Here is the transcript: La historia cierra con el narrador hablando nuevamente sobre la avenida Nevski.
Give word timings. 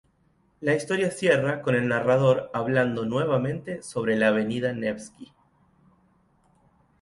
La 0.61 0.73
historia 0.73 1.11
cierra 1.11 1.61
con 1.61 1.75
el 1.75 1.87
narrador 1.87 2.49
hablando 2.55 3.05
nuevamente 3.05 3.83
sobre 3.83 4.15
la 4.15 4.29
avenida 4.29 4.73
Nevski. 4.73 5.31